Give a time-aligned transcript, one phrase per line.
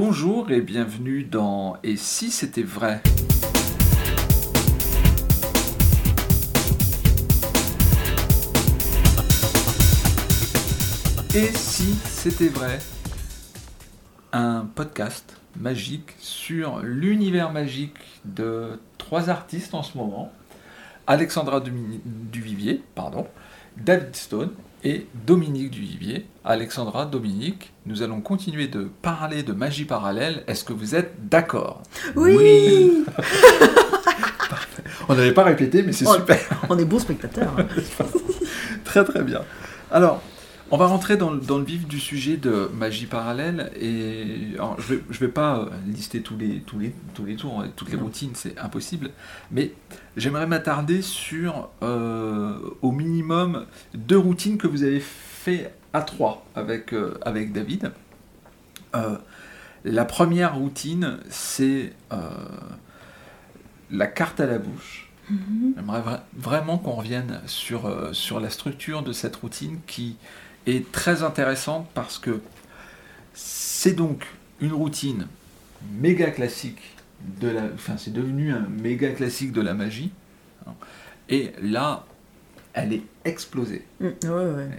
[0.00, 3.02] Bonjour et bienvenue dans Et si c'était vrai?
[11.34, 12.78] Et si c'était vrai?
[14.32, 20.30] Un podcast magique sur l'univers magique de trois artistes en ce moment.
[21.08, 23.26] Alexandra Duvivier, pardon,
[23.76, 24.54] David Stone
[24.84, 26.26] et Dominique Duvivier.
[26.44, 30.44] Alexandra, Dominique, nous allons continuer de parler de magie parallèle.
[30.46, 31.82] Est-ce que vous êtes d'accord?
[32.16, 33.04] Oui,
[35.08, 36.38] On n'avait pas répété, mais c'est super.
[36.68, 37.52] On est bons spectateurs.
[37.58, 37.66] hein.
[38.84, 39.42] Très très bien.
[39.90, 40.22] Alors,
[40.70, 44.80] on va rentrer dans, le- dans le vif du sujet de magie parallèle et alors,
[44.80, 47.70] je vais, je vais pas euh, lister tous les, tous les, tous les tours, et
[47.70, 49.10] toutes les routines, c'est impossible,
[49.50, 49.72] mais
[50.16, 53.64] j'aimerais m'attarder sur euh, au minimum
[53.94, 57.92] deux routines que vous avez fait à trois avec, euh, avec David.
[58.94, 59.16] Euh,
[59.84, 61.92] la première routine, c'est
[63.90, 65.08] la carte à la bouche.
[65.76, 70.16] J'aimerais vra- vraiment qu'on revienne sur, sur la structure de cette routine qui
[70.66, 72.40] est très intéressante parce que
[73.34, 74.26] c'est donc
[74.60, 75.26] une routine
[75.92, 76.80] méga classique
[77.40, 77.62] de la.
[77.74, 80.10] Enfin, c'est devenu un méga classique de la magie.
[81.28, 82.04] Et là,
[82.72, 83.84] elle est explosée.
[84.00, 84.70] Mm, ouais, ouais.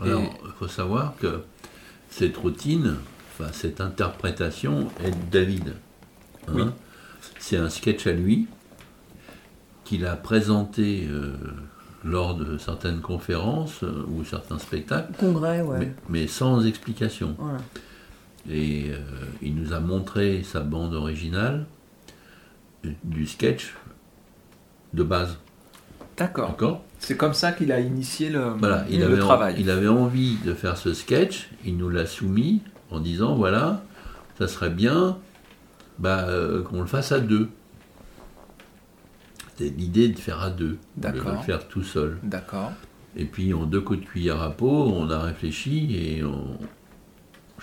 [0.00, 1.42] Alors, il faut savoir que
[2.10, 2.96] cette routine,
[3.32, 5.74] enfin, cette interprétation est de David.
[6.48, 6.52] hein.
[6.54, 6.62] Oui.
[7.38, 8.46] C'est un sketch à lui
[9.84, 11.36] qu'il a présenté euh,
[12.06, 15.78] lors de certaines conférences euh, ou certains spectacles, Congrès, ouais.
[15.80, 17.34] mais, mais sans explication.
[17.38, 17.58] Voilà.
[18.48, 18.98] Et euh,
[19.42, 21.66] il nous a montré sa bande originale
[22.84, 23.74] euh, du sketch
[24.94, 25.36] de base.
[26.16, 26.48] D'accord.
[26.50, 29.56] D'accord C'est comme ça qu'il a initié le, Voilà, il le avait, en- travail.
[29.58, 33.82] il avait envie de faire ce sketch, il nous l'a soumis en disant voilà,
[34.38, 35.18] ça serait bien
[35.98, 37.48] bah, euh, qu'on le fasse à deux.
[39.56, 41.32] C'était l'idée de faire à deux, de D'accord.
[41.32, 42.18] le faire tout seul.
[42.22, 42.72] D'accord.
[43.16, 46.58] Et puis en deux coups de cuillère à peau, on a réfléchi et on...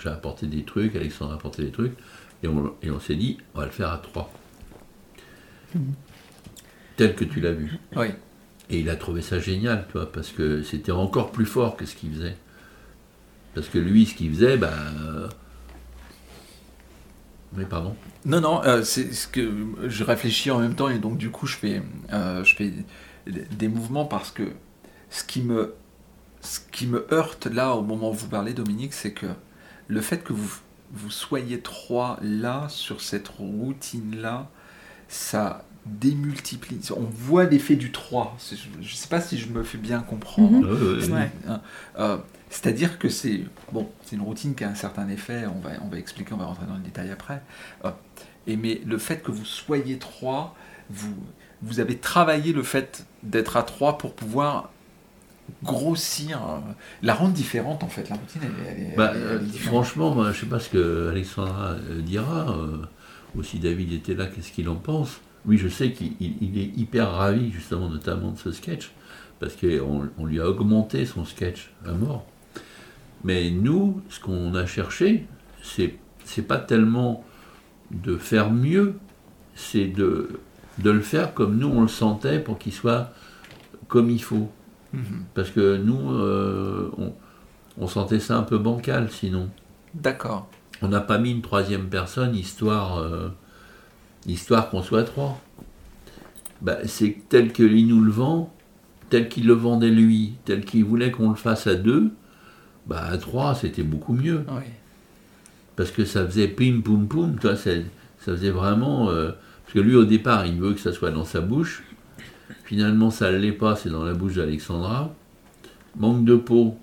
[0.02, 1.94] j'ai apporté des trucs, Alexandre a apporté des trucs,
[2.42, 4.32] et on, et on s'est dit on va le faire à trois.
[6.96, 7.78] Tel que tu l'as vu.
[7.96, 8.08] Oui.
[8.70, 11.86] Et il a trouvé ça génial, tu vois, parce que c'était encore plus fort que
[11.86, 12.36] ce qu'il faisait.
[13.54, 14.72] Parce que lui, ce qu'il faisait, bah.
[17.56, 17.94] Oui, pardon.
[18.24, 19.50] Non, non, euh, c'est ce que
[19.86, 21.82] je réfléchis en même temps et donc du coup je fais,
[22.12, 22.72] euh, je fais
[23.26, 24.42] des mouvements parce que
[25.10, 25.74] ce qui me,
[26.40, 29.26] ce qui me heurte là au moment où vous parlez, Dominique, c'est que
[29.86, 30.50] le fait que vous,
[30.92, 34.50] vous soyez trois là sur cette routine là,
[35.08, 36.80] ça démultiplie.
[36.96, 38.34] On voit l'effet du 3.
[38.38, 40.66] C'est- Je ne sais pas si je me fais bien comprendre.
[40.66, 41.12] Mhm.
[41.12, 41.30] Ouais,
[41.98, 42.16] euh,
[42.54, 43.40] C'est-à-dire que c'est
[43.72, 45.44] bon, c'est une routine qui a un certain effet.
[45.46, 47.42] On va, on va expliquer, on va rentrer dans le détail après.
[48.46, 50.54] Et mais le fait que vous soyez trois,
[50.88, 51.14] vous,
[51.62, 54.70] vous avez travaillé le fait d'être à trois pour pouvoir
[55.62, 56.58] grossir, euh,
[57.02, 58.08] la rendre différente en fait.
[58.08, 61.08] La routine, elle, elle Bah, elle est euh, franchement, moi, je sais pas ce que
[61.10, 62.78] Alexandra euh, dira, euh,
[63.34, 65.20] ou si David était là, qu'est-ce qu'il en pense.
[65.44, 68.92] Oui, je sais qu'il il- il est hyper ravi, justement, notamment de ce sketch,
[69.40, 72.24] parce qu'on on lui a augmenté son sketch à mort.
[73.24, 75.26] Mais nous, ce qu'on a cherché,
[75.62, 77.24] c'est c'est pas tellement
[77.90, 78.94] de faire mieux,
[79.54, 80.40] c'est de,
[80.78, 83.10] de le faire comme nous on le sentait pour qu'il soit
[83.88, 84.50] comme il faut.
[84.92, 85.24] Mhm.
[85.34, 87.12] Parce que nous, euh, on,
[87.78, 89.48] on sentait ça un peu bancal sinon.
[89.94, 90.48] D'accord.
[90.82, 93.28] On n'a pas mis une troisième personne histoire, euh,
[94.26, 95.40] histoire qu'on soit trois.
[96.60, 98.52] Bah, c'est tel que il nous le vend,
[99.10, 102.12] tel qu'il le vendait lui, tel qu'il voulait qu'on le fasse à deux.
[102.86, 104.44] Bah, à trois, c'était beaucoup mieux.
[104.48, 104.62] Oui.
[105.76, 107.70] Parce que ça faisait pim poum poum, toi, ça,
[108.18, 109.10] ça faisait vraiment.
[109.10, 109.32] euh,
[109.64, 111.82] parce que lui, au départ, il veut que ça soit dans sa bouche.
[112.64, 115.12] Finalement, ça ne l'est pas, c'est dans la bouche d'Alexandra.
[115.96, 116.76] Manque de peau,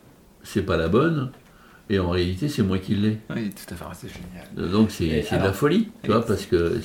[0.43, 1.31] c'est pas la bonne.
[1.89, 3.19] Et en réalité, c'est moi qui l'ai.
[3.35, 3.85] Oui, tout à fait.
[3.93, 4.71] C'est génial.
[4.71, 6.79] Donc c'est de la folie, tu vois, parce que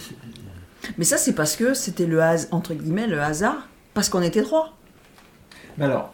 [0.99, 4.43] Mais ça, c'est parce que c'était le has entre guillemets le hasard, parce qu'on était
[4.43, 4.77] trois.
[5.79, 6.13] Mais alors,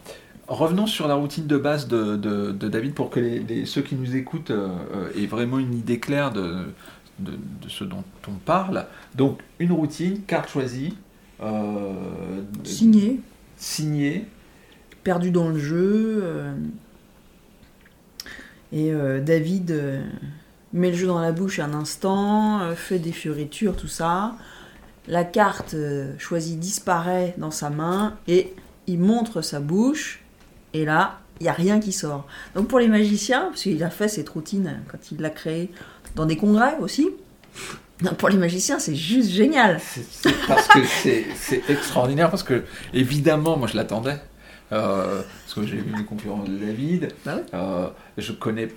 [0.52, 3.82] revenons sur la routine de base de, de- de David pour que les, les- ceux
[3.82, 6.66] qui nous écoutent euh, euh, aient vraiment une idée claire de,
[7.68, 8.86] ce dont on parle.
[9.14, 10.94] Donc, une routine, carte choisie,
[11.42, 11.92] euh,
[12.64, 13.20] Signé,
[13.56, 14.26] signée,
[15.04, 16.20] perdu dans le jeu.
[16.22, 16.54] euh,
[18.72, 20.02] Et euh, David euh,
[20.72, 24.36] met le jeu dans la bouche un instant, euh, fait des fioritures, tout ça.
[25.08, 28.54] La carte euh, choisie disparaît dans sa main et
[28.86, 30.21] il montre sa bouche.
[30.74, 32.26] Et là, il n'y a rien qui sort.
[32.54, 35.70] Donc pour les magiciens, parce qu'il a fait cette routine quand il l'a créée
[36.14, 37.08] dans des congrès aussi,
[38.02, 39.80] Non, pour les magiciens, c'est juste génial.
[40.48, 42.64] Parce que c'est extraordinaire, parce que
[42.94, 44.18] évidemment, moi je l'attendais.
[44.72, 47.08] euh, parce que j'ai vu les conférences de David.
[47.26, 47.42] Bah oui.
[47.54, 47.88] euh,
[48.18, 48.68] je connais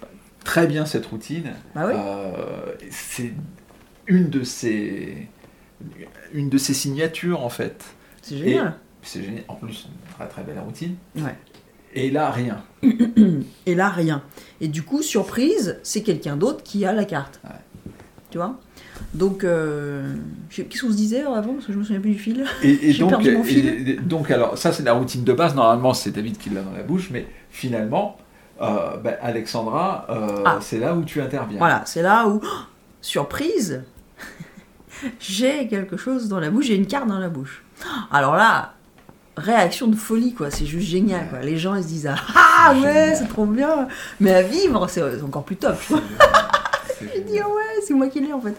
[0.43, 1.53] très bien cette routine.
[1.73, 1.93] Bah oui.
[1.95, 3.33] Euh, c'est
[4.07, 5.27] une de ses
[6.33, 7.83] une de ses signatures en fait.
[8.21, 8.75] C'est génial.
[9.01, 9.43] C'est génial.
[9.47, 10.95] En plus, une très très belle routine.
[11.15, 11.35] Ouais.
[11.95, 12.61] Et là, rien.
[13.65, 14.21] Et là, rien.
[14.61, 17.39] Et du coup, surprise, c'est quelqu'un d'autre qui a la carte.
[17.43, 17.51] Ouais.
[18.29, 18.59] Tu vois?
[19.13, 20.13] Donc, euh,
[20.49, 22.45] qu'est-ce qu'on se disait avant Parce que je me souviens plus du fil?
[22.63, 23.67] Et, donc, perdu mon fil.
[23.89, 25.55] et- donc, alors, ça, c'est la routine de base.
[25.55, 28.17] Normalement, c'est David qui l'a dans la bouche, mais finalement,
[28.61, 30.57] euh, ben, Alexandra, euh, Ah.
[30.61, 31.57] c'est là où tu interviens.
[31.59, 32.47] Voilà, c'est là où, oh,
[33.01, 33.83] surprise,
[35.19, 37.63] j'ai quelque chose dans la bouche, j'ai une carte dans la bouche.
[38.11, 38.74] Alors là,
[39.37, 40.49] réaction de folie, quoi.
[40.51, 41.39] C'est juste génial, quoi.
[41.41, 43.15] Les gens, ils se disent Ah ouais, génial.
[43.17, 43.87] c'est trop bien.
[44.19, 45.75] Mais à vivre, c'est encore plus top.
[45.89, 45.95] Dit
[47.27, 47.43] génial.
[47.45, 48.55] ah ouais, c'est moi qui l'ai en fait.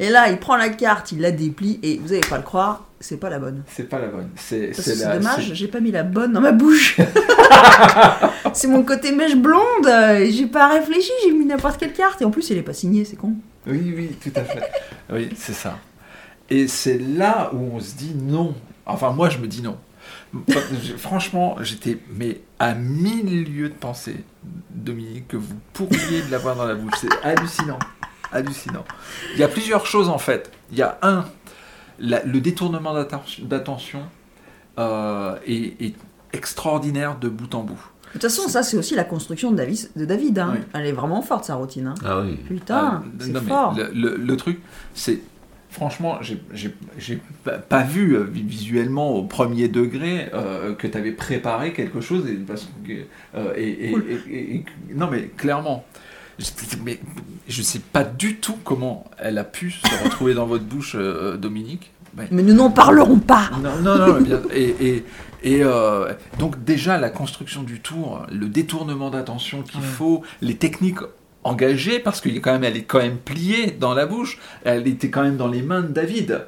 [0.00, 2.84] Et là, il prend la carte, il la déplie et vous allez pas le croire,
[3.00, 3.62] c'est pas la bonne.
[3.68, 4.28] C'est pas la bonne.
[4.36, 6.52] C'est Parce que c'est c'est la- dommage, c'est- j'ai pas mis la bonne dans ma
[6.52, 6.96] bouche.
[8.54, 9.60] c'est mon côté mèche blonde,
[10.30, 13.04] j'ai pas réfléchi, j'ai mis n'importe quelle carte et en plus elle est pas signée,
[13.04, 13.34] c'est con.
[13.66, 14.62] Oui, oui, tout à fait.
[15.12, 15.78] oui, c'est ça.
[16.48, 18.54] Et c'est là où on se dit non.
[18.86, 19.76] Enfin, moi, je me dis non.
[20.98, 24.24] Franchement, j'étais mais à mille lieues de penser,
[24.70, 26.92] Dominique, que vous pourriez l'avoir dans la bouche.
[27.00, 27.78] C'est hallucinant.
[28.32, 28.84] Hallucinant.
[29.34, 30.50] Il y a plusieurs choses en fait.
[30.72, 31.24] Il y a un,
[31.98, 34.02] la- le détournement d'atten- d'attention
[34.78, 35.94] euh, est, est
[36.32, 37.80] extraordinaire de bout en bout.
[38.08, 39.90] De toute façon, ça c'est aussi la construction de David.
[39.96, 40.52] De David hein.
[40.54, 40.60] Oui.
[40.74, 41.88] Elle est vraiment forte sa routine.
[41.88, 41.94] hein.
[42.04, 42.36] Ah oui.
[42.36, 43.74] Putain, Ah, c'est fort.
[43.76, 44.60] Le, le- le truc,
[44.94, 45.20] c'est.
[45.76, 47.20] Franchement, j'ai-
[47.68, 52.26] pas, vu euh, vi- visuellement au premier degré euh, que tu avais préparé quelque chose.
[52.26, 52.92] Et, parce que,
[53.34, 54.04] euh, et- et- Cool.
[54.08, 54.64] et- et- et-
[54.94, 55.84] non, mais clairement,
[56.38, 56.46] je,
[56.82, 56.98] mais
[57.46, 61.36] je sais pas du tout comment elle a pu se retrouver dans votre bouche, euh,
[61.36, 61.90] Dominique.
[62.16, 63.50] Mais- Mais nous n'en parlerons pas.
[63.62, 65.04] non, non, non, bien- et, et,
[65.42, 69.86] et, euh, donc déjà la construction du tour, le détournement d'attention qu'il Ouais.
[69.86, 71.00] faut, les techniques
[71.46, 74.86] engagées, parce qu'il est quand même, elle est quand même pliée dans la bouche, elle
[74.88, 76.44] était quand même dans les mains de David euh,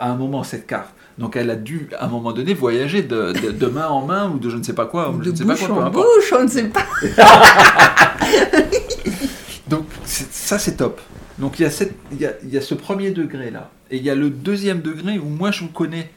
[0.00, 0.90] à un moment cette carte.
[1.18, 4.30] Donc elle a dû à un moment donné voyager de, de- de main en main
[4.30, 5.76] ou de je ne sais pas quoi, ou je de ne sais pas bouche quoi,
[5.76, 6.84] peu en bouche, on ne sait pas.
[9.68, 11.00] Donc ça c'est top.
[11.38, 13.70] Donc il y, a cette- il, y a, il y a ce premier degré là.
[13.90, 16.10] Et il y a le deuxième degré où moi je vous connais,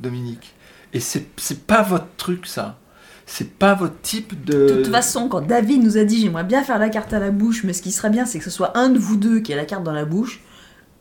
[0.00, 0.54] Dominique.
[0.92, 2.78] Et c'est c'est pas votre truc ça.
[3.30, 4.68] C'est pas votre type de.
[4.68, 7.30] De toute façon, quand David nous a dit j'aimerais bien faire la carte à la
[7.30, 9.52] bouche, mais ce qui serait bien, c'est que ce soit un de vous deux qui
[9.52, 10.40] ait la carte dans la bouche,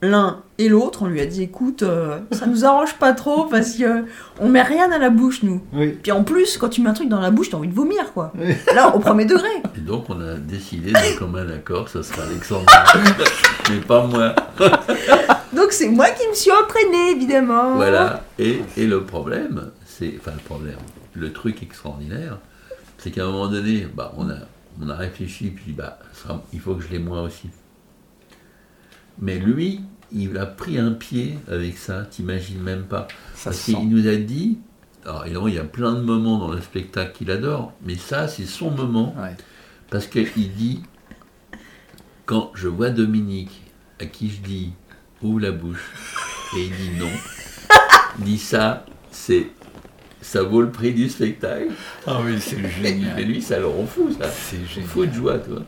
[0.01, 3.75] l'un et l'autre, on lui a dit écoute, euh, ça nous arrange pas trop parce
[3.75, 4.03] que
[4.41, 5.61] on met rien à la bouche nous.
[5.71, 5.97] Oui.
[6.03, 8.11] Puis en plus, quand tu mets un truc dans la bouche, t'as envie de vomir
[8.13, 8.33] quoi.
[8.37, 8.53] Oui.
[8.75, 9.47] Là, au premier degré.
[9.77, 12.83] Et donc on a décidé de commun accord, ce sera Alexandra,
[13.69, 14.35] mais pas moi.
[15.53, 17.75] Donc c'est moi qui me suis entraînée évidemment.
[17.75, 18.23] Voilà.
[18.37, 20.75] Et, et le problème, c'est, enfin le problème,
[21.17, 22.37] le truc extraordinaire,
[22.97, 24.37] c'est qu'à un moment donné, bah, on, a,
[24.81, 27.49] on a réfléchi, puis bah, ça- il faut que je l'ai moi aussi.
[29.19, 29.81] Mais lui,
[30.11, 33.07] il a pris un pied avec ça, t'imagines même pas.
[33.35, 34.57] Ça Parce qu'il nous a dit,
[35.05, 38.27] alors évidemment, il y a plein de moments dans le spectacle qu'il adore, mais ça,
[38.27, 39.35] c'est son moment, Ouais.
[39.89, 40.83] parce qu'il dit,
[42.25, 43.61] quand je vois Dominique,
[43.99, 44.73] à qui je dis,
[45.21, 45.91] ouvre la bouche,
[46.57, 47.09] et il dit non,
[48.19, 49.47] il dit ça, c'est,
[50.21, 51.67] ça vaut le prix du spectacle.
[52.05, 53.21] Ah oui, c'est Mais génial.
[53.23, 54.27] lui, ça le rend fou, ça.
[54.29, 54.89] C'est génial.
[54.89, 55.59] faut de joie, toi.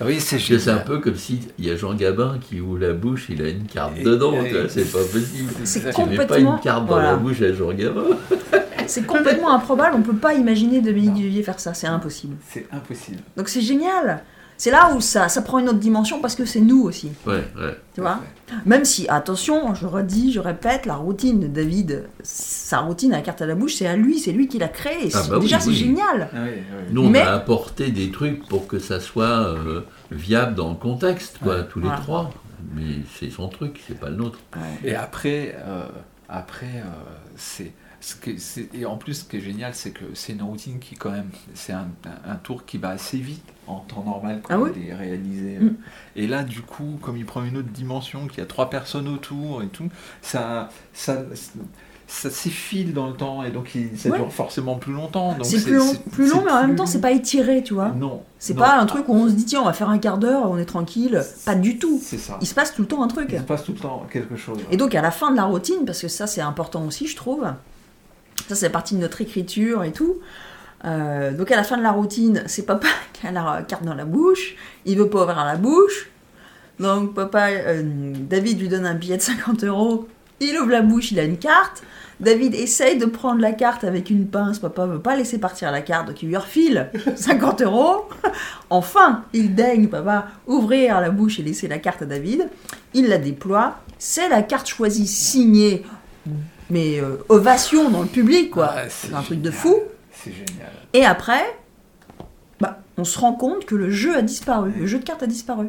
[0.00, 0.84] Ah Oui, c'est que c'est un génial.
[0.84, 3.64] peu comme si il y a Jean Gabin qui ouvre la bouche, il a une
[3.66, 5.52] carte Et- dedans, et- c'est pas possible.
[5.64, 7.12] C'est mets pas complètement- une carte dans voilà.
[7.12, 8.04] la bouche à Jean Gabin.
[8.88, 12.34] C'est complètement improbable, on peut pas imaginer Dominique Duvivier faire ça, c'est impossible.
[12.50, 13.18] C'est impossible.
[13.36, 14.22] Donc c'est génial.
[14.62, 17.42] C'est là où ça, ça prend une autre dimension parce que c'est nous aussi, Ouais,
[17.60, 17.76] ouais.
[17.96, 18.20] tu vois.
[18.64, 23.22] Même si, attention, je redis, je répète, la routine de David, sa routine à la
[23.22, 25.08] carte à la bouche, c'est à lui, c'est lui qui l'a créée.
[25.14, 25.74] Ah bah oui, Déjà, c'est oui.
[25.74, 26.28] génial.
[26.32, 26.62] Ah oui, oui.
[26.92, 29.80] Nous, on Mais- a apporté des trucs pour que ça soit euh,
[30.12, 31.66] viable dans le contexte, quoi, Ouais.
[31.68, 32.00] tous les Voilà.
[32.00, 32.30] trois.
[32.72, 34.38] Mais c'est son truc, c'est pas le nôtre.
[34.84, 35.86] Et après, euh,
[36.28, 36.88] après euh,
[37.34, 37.72] c'est.
[38.04, 40.80] Ce que, c'est- et en plus, ce qui est génial, c'est que c'est une routine
[40.80, 44.40] qui, quand même, c'est un, un- un tour qui va assez vite en temps normal
[44.42, 45.58] quand Ah oui il est réalisé.
[45.60, 45.76] Mm.
[46.16, 49.06] Et là, du coup, comme il prend une autre dimension, qu'il y a trois personnes
[49.06, 49.88] autour et tout,
[50.20, 51.22] ça, ça,
[52.08, 54.18] ça s'effile dans le temps et donc il- ça Ouais.
[54.18, 55.36] dure forcément plus longtemps.
[55.44, 57.90] C'est plus long, plus long, mais en même temps, c'est pas étiré, tu vois.
[57.90, 58.24] Non.
[58.40, 60.50] C'est pas un truc où on se dit, tiens, on va faire un quart d'heure,
[60.50, 61.22] on est tranquille.
[61.46, 62.00] Pas du tout.
[62.02, 62.36] C'est ça.
[62.40, 63.28] Il se passe tout le temps un truc.
[63.32, 64.58] Il se passe tout le temps quelque chose.
[64.72, 67.14] Et donc à la fin de la routine, parce que ça c'est important aussi, je
[67.14, 67.44] trouve,
[68.48, 70.16] ça c'est partie de notre écriture et tout.
[70.84, 73.94] euh, donc à la fin de la routine, c'est papa qui a la carte dans
[73.94, 76.10] la bouche, il veut pas ouvrir la bouche.
[76.80, 77.82] Donc papa, euh,
[78.16, 80.08] David lui donne un billet de 50 euros.
[80.40, 81.82] Il ouvre la bouche, il a une carte.
[82.18, 84.58] David essaye de prendre la carte avec une pince.
[84.58, 88.08] Papa veut pas laisser partir la carte, donc il lui refile 50 euros.
[88.70, 92.48] Enfin, il daigne, papa, ouvrir la bouche et laisser la carte à David.
[92.94, 93.76] Il la déploie.
[93.98, 95.84] C'est la carte choisie, signée,
[96.72, 98.74] mais euh, ovation dans le public, quoi.
[98.74, 99.76] Ouais, c'est un truc de fou.
[100.12, 100.70] C'est génial.
[100.94, 101.42] Et après,
[102.60, 105.26] bah, on se rend compte que le jeu a disparu, le jeu de cartes a
[105.26, 105.68] disparu.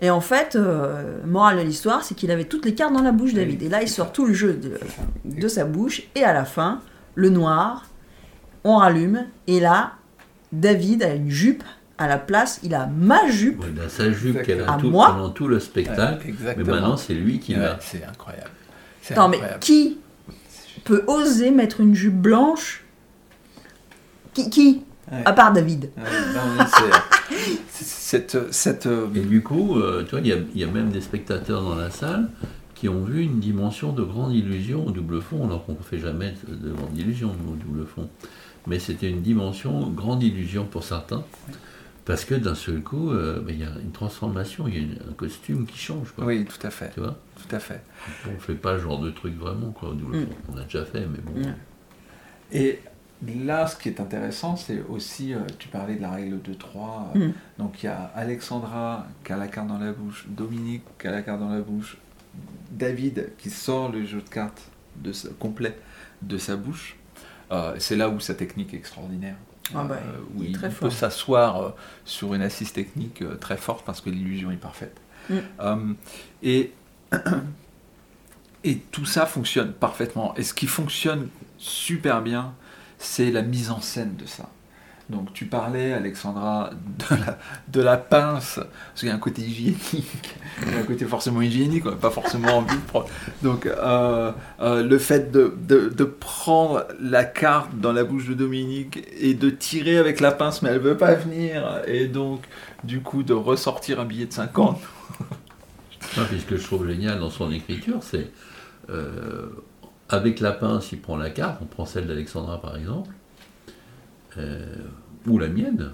[0.00, 3.12] Et en fait, euh, morale de l'histoire, c'est qu'il avait toutes les cartes dans la
[3.12, 3.62] bouche, David.
[3.62, 4.78] Et là, il sort tout le jeu de,
[5.24, 6.80] de sa bouche, et à la fin,
[7.14, 7.86] le noir,
[8.64, 9.92] on rallume, et là,
[10.52, 11.62] David a une jupe
[11.96, 13.62] à la place, il a ma jupe.
[13.72, 16.64] Il a sa jupe qu'elle a À tout, moi pendant tout le spectacle, Ouais, mais
[16.64, 17.78] maintenant c'est lui qui Ouais, l'a.
[17.80, 18.50] c'est incroyable.
[19.10, 19.98] Attends, mais qui
[20.84, 22.84] peut oser mettre une jupe blanche?
[24.32, 24.82] Qui, qui?
[25.10, 25.22] Ouais.
[25.24, 25.90] À part David.
[25.96, 26.02] Ouais,
[26.34, 26.64] non,
[27.70, 30.66] cette, cette, euh, Et du coup, euh, tu vois, il y a, il y a
[30.66, 32.28] même des spectateurs dans la salle
[32.74, 35.98] qui ont vu une dimension de grande illusion au double fond, alors qu'on ne fait
[35.98, 38.08] jamais de, de grande illusion au double fond.
[38.66, 41.24] Mais c'était une dimension grande illusion pour certains,
[42.04, 44.80] parce que d'un seul coup, euh, ben, il y a une transformation, il y a
[44.80, 46.12] une- un costume qui change.
[46.12, 46.90] Quoi, Oui, tout à fait.
[46.94, 47.16] Tu vois?
[47.36, 47.82] Tout à fait.
[48.28, 50.26] On ne fait pas ce genre de truc vraiment, quoi, Mm.
[50.52, 51.40] On a déjà fait, mais bon.
[51.48, 51.54] Mm.
[52.52, 52.80] Et
[53.44, 57.10] là, ce qui est intéressant, c'est aussi, euh, tu parlais de la règle de 3.
[57.14, 57.30] Mm.
[57.58, 61.10] Donc il y a Alexandra qui a la carte dans la bouche, Dominique qui a
[61.10, 61.96] la carte dans la bouche,
[62.70, 64.62] David qui sort le jeu de cartes
[64.96, 65.76] de sa- complet
[66.22, 66.96] de sa bouche.
[67.52, 69.36] Euh, c'est là où sa technique est extraordinaire.
[69.72, 71.70] Ah bah, Euh, où il est il peut s'asseoir euh,
[72.04, 75.00] sur une assise technique euh, très forte parce que l'illusion est parfaite.
[75.30, 75.34] Mm.
[75.60, 75.92] Euh,
[76.42, 76.72] et,
[78.64, 80.34] et tout ça fonctionne parfaitement.
[80.36, 81.28] Et ce qui fonctionne
[81.58, 82.54] super bien,
[82.98, 84.50] c'est la mise en scène de ça.
[85.10, 86.70] Donc tu parlais, Alexandra,
[87.10, 90.78] de la, de la pince, parce qu'il y a un côté hygiénique, il y a
[90.78, 93.06] un côté forcément hygiénique, on n'a pas forcément envie de prendre.
[93.42, 99.06] Donc euh, euh, le fait de, de, prendre la carte dans la bouche de Dominique
[99.18, 102.42] et de tirer avec la pince, mais elle veut pas venir, et donc
[102.82, 104.80] du coup de ressortir un billet de 50.
[106.18, 108.30] Non, ce que je trouve génial dans son écriture, c'est
[108.90, 109.48] euh,
[110.08, 113.10] avec la pince, il prend la carte, on prend celle d'Alexandra par exemple,
[115.26, 115.92] ou la mienne,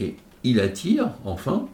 [0.00, 1.66] et il attire enfin,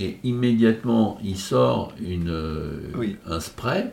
[0.00, 3.16] et immédiatement il sort une, euh, Oui.
[3.26, 3.90] un spray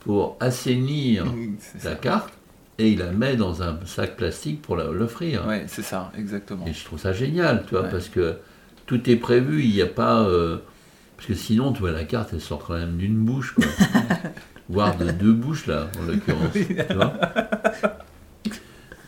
[0.00, 1.24] pour assainir
[1.74, 1.94] la ça.
[1.96, 2.32] carte,
[2.78, 5.46] et il la met dans un sac plastique pour l'offrir.
[5.46, 6.66] Ouais, c'est ça, exactement.
[6.66, 7.90] Et je trouve ça génial, tu vois, Ouais.
[7.90, 8.36] parce que
[8.86, 10.22] tout est prévu, il n'y a pas.
[10.22, 10.58] euh,
[11.16, 13.64] parce que sinon, tu vois, la carte, elle sort quand même d'une bouche, quoi.
[14.68, 16.56] Voire de deux bouches, là, en l'occurrence
[16.94, 17.12] vois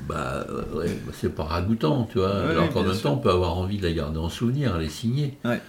[0.09, 2.45] bah, euh, ouais, bah, c'est pas ragoûtant, tu vois.
[2.45, 3.03] Ouais, Alors qu'en même sûr.
[3.03, 5.39] temps, on peut avoir envie de la garder en souvenir, les signer.
[5.45, 5.61] Ouais.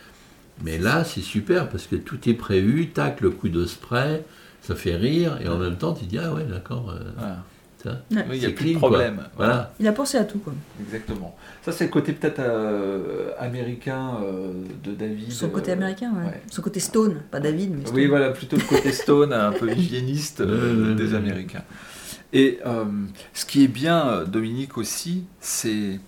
[0.63, 4.23] Mais là, c'est super, parce que tout est prévu, tac, le coup de spray,
[4.61, 7.43] ça fait rire, et en même temps, tu dis, ah ouais, d'accord, euh, Voilà.
[7.85, 8.25] Ouais.
[8.33, 9.21] Il n'y a plus de clean, problème.
[9.35, 9.71] Voilà.
[9.79, 10.53] Il a pensé à tout, quoi.
[10.81, 11.35] Exactement.
[11.63, 14.51] Ça, c'est le côté peut-être euh, américain euh,
[14.83, 15.31] de David.
[15.31, 16.25] Son côté euh, américain, ouais.
[16.25, 16.41] ouais.
[16.51, 17.95] Son côté stone, pas David, mais stone.
[17.95, 21.13] Oui, voilà, plutôt le côté stone, un peu hygiéniste euh, des.
[21.13, 21.63] Américains.
[22.33, 22.85] Et euh,
[23.33, 25.99] ce qui est bien, euh, Dominique, aussi, c'est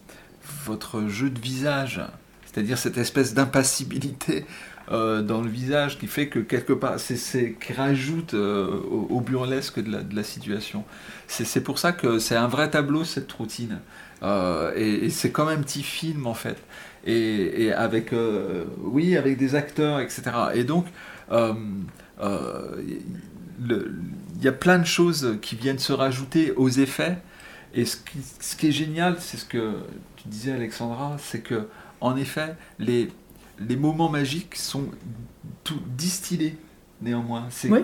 [0.66, 2.02] votre jeu de visage.
[2.46, 4.46] C'est-à-dire cette espèce d'impassibilité
[4.92, 10.16] euh, dans le visage qui fait que quelque part, c'est, qui rajoute au, burlesque de
[10.16, 10.84] la, situation.
[11.28, 13.80] C'est, pour ça que c'est un vrai tableau, cette routine.
[14.76, 16.58] Et, c'est comme un petit film, en fait.
[17.06, 18.14] Et, et avec,
[18.82, 20.24] oui, avec des acteurs, etc.
[20.56, 20.88] Et donc,
[22.20, 23.94] le-
[24.44, 27.18] y a plein de choses qui viennent se rajouter aux effets.
[27.74, 29.76] Et ce qui, ce qui est génial, c'est ce que
[30.16, 31.68] tu disais, Alexandra, c'est que,
[32.02, 33.10] en effet, les,
[33.60, 34.86] les moments magiques sont
[35.64, 36.58] tout distillés,
[37.02, 37.46] néanmoins.
[37.52, 37.82] C'est, Oui.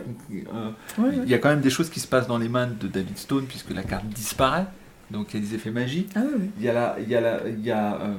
[0.53, 1.17] euh, ouais.
[1.23, 3.17] il y a quand même des choses qui se passent dans les mains de David
[3.17, 4.65] Stone, puisque la carte disparaît.
[5.11, 6.09] Donc il y a des effets magiques.
[6.15, 6.49] Ah oui, oui.
[6.59, 8.13] Il y a la, il y a la, il y a, euh,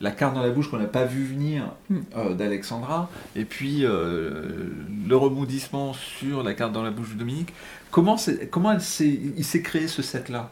[0.00, 1.96] la carte dans la bouche qu'on n'a pas vu venir Mm.
[2.16, 4.68] euh, d'Alexandra, et puis euh,
[5.08, 7.52] le rebondissement sur la carte dans la bouche de Dominique.
[7.90, 8.80] Comment, elle
[9.36, 10.50] il s'est créé ce set-là?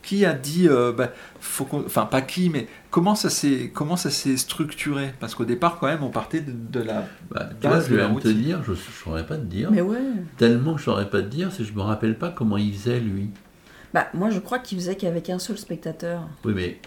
[0.00, 4.10] Qui a dit, euh, bah, faut enfin pas qui, mais comment ça s'est, comment ça
[4.10, 5.12] s'est structuré?
[5.20, 7.94] Parce qu'au départ, quand même, on partait de, de la Bah, tu vois, je de
[7.96, 8.42] vais la même te routine.
[8.42, 9.70] dire, je ne saurais pas te dire.
[9.70, 9.98] Mais ouais.
[10.38, 12.72] Tellement que je saurais pas te dire, c'est que je me rappelle pas comment il
[12.72, 13.30] faisait lui.
[13.94, 16.22] Bah, moi, je crois qu'il faisait qu'avec un seul spectateur.
[16.44, 16.78] Oui, mais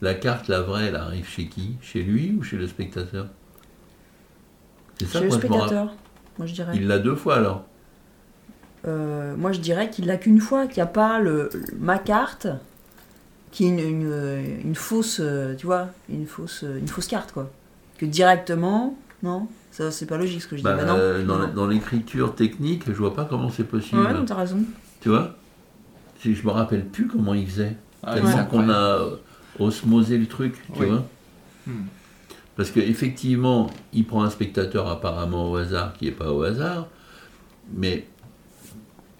[0.00, 1.76] la carte, la vraie, elle arrive chez qui?
[1.82, 3.26] Chez lui ou chez le spectateur?
[4.98, 5.94] C'est ça Chez le moi, je spectateur,
[6.38, 6.72] moi, je dirais.
[6.74, 7.64] Il l'a deux fois alors.
[8.86, 12.46] Euh, moi, je dirais qu'il l'a qu'une fois, qu'il n'y a pas le, ma carte,
[13.50, 17.50] qui est une, une, une fausse, euh, tu vois, une fausse, une fausse carte, quoi.
[17.98, 19.48] Que directement, non?
[19.72, 20.64] Ça, c'est pas logique ce que je dis.
[20.64, 20.94] Bah, Bah, non.
[20.96, 21.48] euh, dans, Non.
[21.48, 24.00] dans l'écriture technique, je vois pas comment c'est possible.
[24.00, 24.60] Ouais, non, t'as raison.
[25.00, 25.36] Tu vois?
[26.24, 27.76] Je me rappelle plus comment il faisait.
[28.02, 29.16] Ah, Tellement qu'on a euh,
[29.58, 30.86] osmosé le truc, tu Oui.
[30.88, 31.04] vois
[31.66, 31.84] Hmm.
[32.56, 36.86] Parce qu'effectivement, il prend un spectateur apparemment au hasard qui n'est pas au hasard,
[37.74, 38.06] mais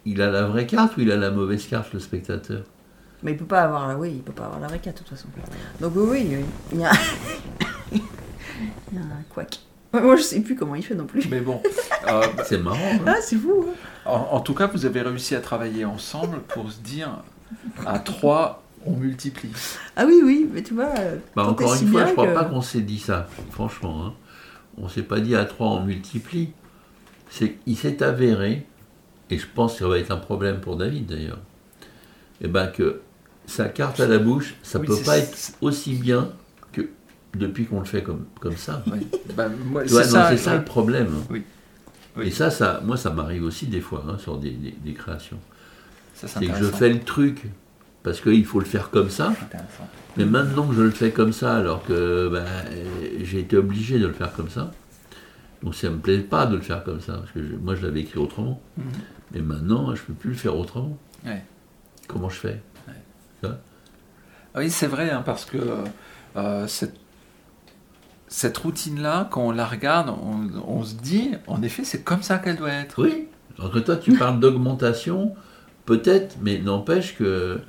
[0.06, 2.62] il a la vraie carte ou il a la mauvaise carte, le spectateur?
[3.22, 5.02] Mais il peut pas avoir la, oui, il peut pas avoir la vraie carte de
[5.02, 5.28] toute façon.
[5.80, 6.90] Donc oui, oui, il y a,
[7.92, 7.98] il
[8.94, 9.60] y a un quack.
[9.92, 11.26] Moi, je sais plus comment il fait non plus.
[11.30, 11.60] Mais bon,
[12.06, 12.76] euh, bah, C'est marrant.
[12.92, 13.66] hein Ah, c'est fou.
[13.68, 13.72] hein.
[14.04, 17.08] en, en tout cas, vous avez réussi à travailler ensemble pour se dire
[17.86, 19.50] à trois, on multiplie.
[19.96, 20.92] Ah oui, oui, mais tu vois.
[20.98, 24.04] euh, Bah, encore une si fois, je crois que- pas qu'on s'est dit ça, franchement.
[24.06, 24.12] hein.
[24.76, 26.52] On s'est pas dit à trois on multiplie.
[27.30, 28.66] C'est, il s'est avéré,
[29.30, 31.38] et je pense que ça va être un problème pour David d'ailleurs,
[32.40, 33.00] et ben que
[33.46, 36.30] sa carte à la bouche, ça Oui, peut pas être aussi bien
[37.38, 38.82] depuis qu'on le fait comme, comme ça.
[39.36, 39.48] Bah,
[39.86, 41.08] c'est ça, le problème.
[41.30, 41.42] Oui.
[42.16, 42.26] Oui.
[42.26, 45.38] Et ça, ça, moi, ça m'arrive aussi des fois hein, sur des, des- des créations.
[46.14, 47.44] C'est que je fais le truc
[48.02, 49.32] parce qu'il faut le faire comme ça,
[50.16, 52.84] mais maintenant que je le fais comme ça, alors que ben, euh,
[53.22, 54.72] j'ai été obligé de le faire comme ça,
[55.62, 57.86] donc ça me plaît pas de le faire comme ça, parce que je- moi je
[57.86, 58.84] l'avais écrit autrement, Mhm.
[59.34, 60.96] mais maintenant je peux plus le faire autrement.
[61.24, 61.44] Ouais.
[62.08, 62.60] Comment je fais?
[63.44, 63.48] Ah
[64.56, 65.58] Oui, c'est vrai, hein, parce que
[66.36, 66.94] euh, cette,
[68.28, 72.38] cette routine-là, quand on la regarde, on, on se dit, en effet, c'est comme ça
[72.38, 73.02] qu'elle doit être.
[73.02, 73.26] Oui.
[73.58, 75.34] Alors que toi tu parles d'augmentation,
[75.86, 77.60] peut-être, mais n'empêche que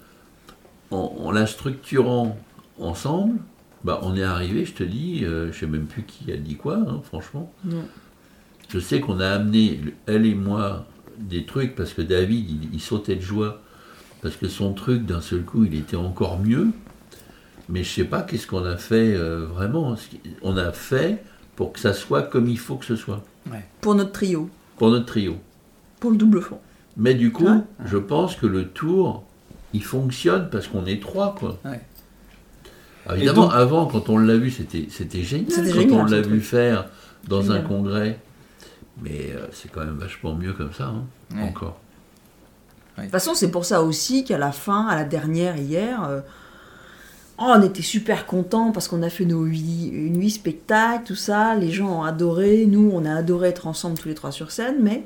[0.91, 2.37] en, en la structurant
[2.79, 3.39] ensemble,
[3.83, 6.55] bah, on est arrivé, je te dis, euh, je sais même plus qui a dit
[6.55, 7.51] quoi, hein, franchement.
[7.63, 7.85] Non.
[8.67, 10.85] Je sais qu'on a amené, elle et moi,
[11.17, 13.61] des trucs parce que David, il, il sautait de joie
[14.21, 16.67] parce que son truc, d'un seul coup, il était encore mieux.
[17.69, 19.95] Mais je sais pas qu'est-ce qu'on a fait euh, vraiment.
[20.41, 21.23] On a fait
[21.55, 23.23] pour que ça soit comme il faut que ce soit
[23.81, 25.37] Pour notre trio, pour notre trio.
[25.99, 26.59] pour le double fond.
[26.97, 27.59] Mais du coup, Ouais.
[27.85, 29.23] je pense que le tour,
[29.73, 31.59] il fonctionne parce qu'on est trois, quoi.
[31.63, 31.79] Ouais.
[33.05, 35.47] Alors, évidemment, donc- avant, quand on l'a vu, c'était c'était génial.
[35.55, 36.33] Quand génial, on l'a truc.
[36.33, 36.85] vu faire
[37.27, 38.19] dans un congrès.
[39.01, 41.03] Mais euh, c'est quand même vachement mieux comme ça, hein,
[41.35, 41.43] Ouais.
[41.43, 41.79] encore.
[42.97, 46.19] De toute façon, c'est pour ça aussi qu'à la fin, à la dernière hier, euh,
[47.39, 51.55] oh, on était super contents parce qu'on a fait nos huit, huit spectacles, tout ça.
[51.55, 52.65] Les gens ont adoré.
[52.65, 54.77] Nous, on a adoré être ensemble tous les trois sur scène.
[54.81, 55.03] Mais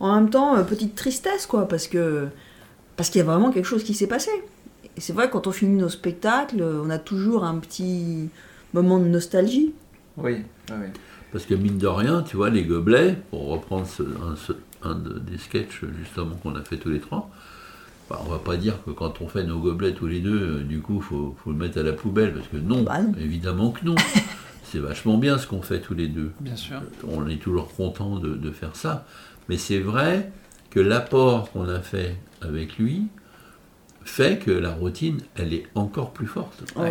[0.00, 2.28] en même temps, euh, petite tristesse, quoi, parce que
[2.96, 4.30] parce qu'il y a vraiment quelque chose qui s'est passé.
[4.96, 8.30] Et c'est vrai, quand on finit nos spectacles, euh, on a toujours un petit
[8.72, 9.74] moment de nostalgie.
[10.16, 10.36] Oui,
[10.70, 10.86] oui.
[11.32, 14.52] Parce que mine de rien, tu vois, les gobelets, pour reprendre ce- un, ce-
[14.82, 17.28] un de- des sketchs justement qu'on a fait tous les trois,
[18.08, 20.62] bah, on va pas dire que quand on fait nos gobelets tous les deux, euh,
[20.62, 23.12] du coup, faut, faut le mettre à la poubelle, parce que non, Bah non.
[23.18, 23.94] évidemment que non.
[24.64, 26.32] c'est vachement bien ce qu'on fait tous les deux.
[26.40, 26.80] Bien sûr.
[27.08, 29.06] On est toujours content de, de faire ça.
[29.48, 30.30] Mais c'est vrai
[30.70, 33.06] que l'apport qu'on a fait avec lui
[34.04, 36.62] fait que la routine, elle est encore plus forte.
[36.76, 36.90] Ouais.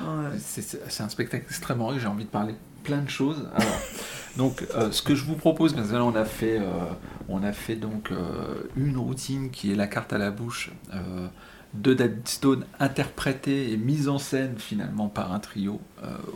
[0.00, 0.38] Ouais.
[0.38, 3.48] C'est c'est un spectacle extrêmement riche, j'ai envie de parler plein de choses.
[3.54, 3.80] Alors,
[4.38, 8.62] donc, euh, ce que je vous propose, parce que là, on a fait, donc euh,
[8.76, 11.26] une routine qui est la carte à la bouche euh,
[11.74, 15.80] de David Stone, interprétée et mise en scène finalement par un trio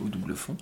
[0.03, 0.57] au double fond.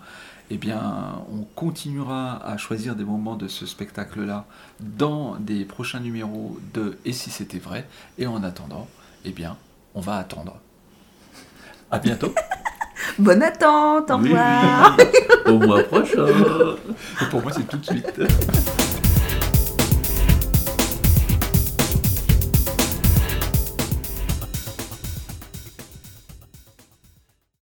[0.52, 4.46] Eh bien, on continuera à choisir des moments de ce spectacle-là
[4.80, 7.88] dans des prochains numéros de Et si c'était vrai.
[8.20, 8.88] Et en attendant,
[9.26, 9.58] eh bien,
[9.96, 10.60] on va attendre.
[11.90, 12.36] À bientôt.
[13.20, 14.96] Bonne attente, au Oui, revoir.
[14.98, 15.06] oui.
[15.48, 16.26] Au mois prochain.
[17.30, 18.22] Pour moi, c'est tout de suite.